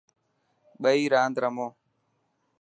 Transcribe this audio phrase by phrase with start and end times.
[0.81, 1.67] ٻئي راند رمو.